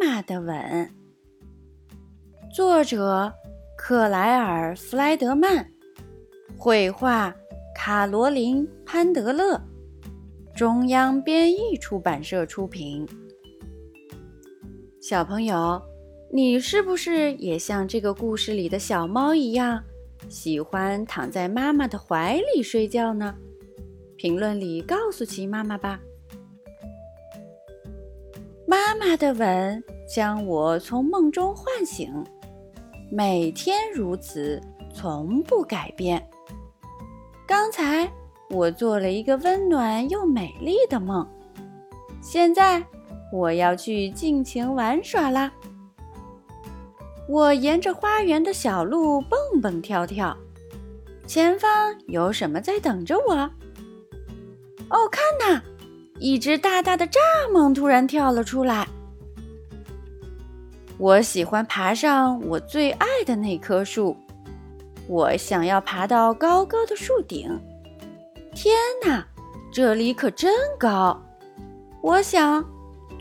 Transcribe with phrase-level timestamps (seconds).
[0.00, 0.56] 妈的吻》，
[2.56, 3.30] 作者
[3.76, 5.70] 克莱尔·弗莱德曼，
[6.56, 7.36] 绘画
[7.76, 9.60] 卡罗琳·潘德勒，
[10.56, 13.06] 中央编译出版社出品。
[15.02, 15.78] 小朋友，
[16.32, 19.84] 你是不是也像这个故事里的小猫一样，
[20.30, 23.34] 喜欢躺在妈妈的怀里睡觉呢？
[24.16, 26.00] 评论里告诉琪妈妈吧。
[29.00, 32.12] 妈的吻将我从梦中唤醒，
[33.10, 34.60] 每天如此，
[34.94, 36.22] 从不改变。
[37.46, 38.06] 刚才
[38.50, 41.26] 我做了一个温暖又美丽的梦，
[42.20, 42.84] 现在
[43.32, 45.50] 我要去尽情玩耍啦。
[47.26, 50.36] 我沿着花园的小路蹦蹦跳跳，
[51.26, 53.34] 前方有什么在等着我？
[54.90, 55.62] 哦，看呐！
[56.20, 57.18] 一只大大的蚱
[57.50, 58.86] 蜢突然跳了出来。
[60.98, 64.14] 我喜欢爬上我最爱的那棵树，
[65.08, 67.58] 我想要爬到高高的树顶。
[68.54, 69.26] 天哪，
[69.72, 71.18] 这里可真高！
[72.02, 72.62] 我想，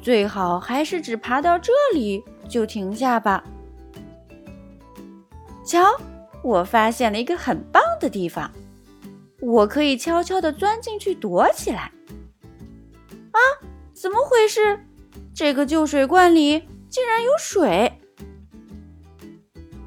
[0.01, 3.41] 最好还是只爬到这里就停下吧。
[5.65, 5.81] 瞧，
[6.43, 8.51] 我发现了一个很棒的地方，
[9.39, 11.89] 我可以悄悄地钻进去躲起来。
[14.01, 14.79] 怎么回事？
[15.35, 17.91] 这个旧水罐里竟然有水！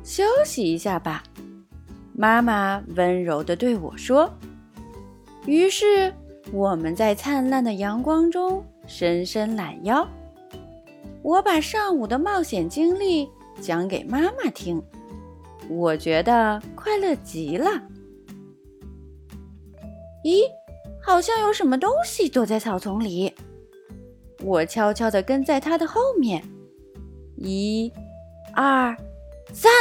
[0.05, 1.23] 休息一下吧，
[2.13, 4.31] 妈妈温柔地对我说。
[5.47, 6.15] 于是
[6.53, 10.07] 我们在灿烂的阳光中伸伸懒腰。
[11.23, 13.27] 我把上午的冒险经历
[13.63, 14.83] 讲给妈妈听，
[15.71, 17.71] 我觉得快乐极了。
[20.23, 20.43] 咦？
[21.03, 23.35] 好像有什么东西躲在草丛里，
[24.43, 26.43] 我悄悄地跟在他的后面。
[27.37, 27.93] 一、
[28.55, 28.97] 二、
[29.53, 29.73] 三，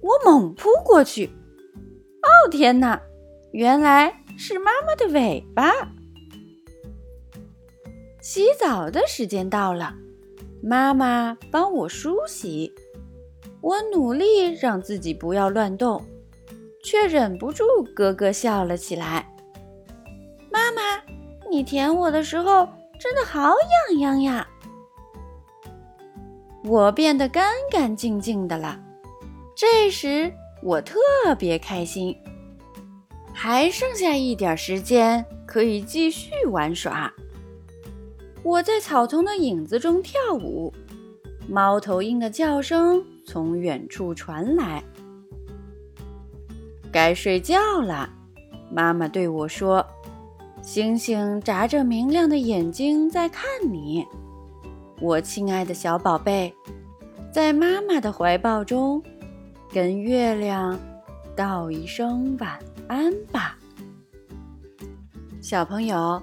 [0.00, 1.26] 我猛扑过去。
[1.26, 3.00] 哦天哪，
[3.52, 5.72] 原来是妈妈的尾巴！
[8.20, 9.94] 洗澡的时间到了，
[10.62, 12.72] 妈妈帮我梳洗。
[13.60, 16.02] 我努力让自己不要乱动，
[16.82, 17.64] 却忍不住
[17.94, 19.30] 咯咯笑了起来。
[20.50, 21.02] 妈妈，
[21.50, 22.68] 你舔我的时候
[22.98, 23.40] 真的好
[23.90, 24.46] 痒痒呀！
[26.64, 28.80] 我变得干干净净的了。
[29.54, 30.32] 这时
[30.62, 30.98] 我特
[31.38, 32.16] 别开心，
[33.32, 37.12] 还剩下一点时间可以继续玩耍。
[38.42, 40.72] 我在草丛的影子中跳舞，
[41.46, 44.82] 猫头鹰的叫声从远处传来。
[46.90, 48.08] 该睡觉了，
[48.70, 49.86] 妈妈对我说。
[50.64, 54.02] 星星眨着明亮的眼睛在看你，
[54.98, 56.50] 我亲爱的小宝贝，
[57.30, 59.02] 在妈妈的怀抱中，
[59.70, 60.80] 跟月亮
[61.36, 62.58] 道一声晚
[62.88, 63.58] 安吧。
[65.38, 66.20] 小朋友，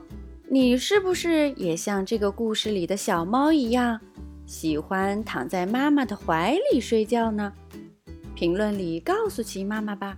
[0.49, 4.01] 你是不是也像这个故事里的小猫一样，
[4.47, 7.53] 喜欢躺在妈妈的怀里睡觉呢？
[8.33, 10.17] 评论里告诉奇妈妈吧。